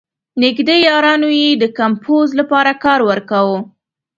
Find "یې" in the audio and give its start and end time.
1.41-1.49